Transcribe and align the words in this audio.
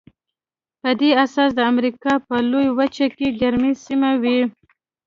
په 0.81 0.89
دې 0.99 1.09
اساس 1.23 1.49
د 1.55 1.59
امریکا 1.71 2.13
په 2.27 2.35
لویه 2.51 2.71
وچه 2.79 3.07
کې 3.15 3.37
ګرمې 3.41 3.71
سیمې 3.85 4.13
وې. 4.21 4.39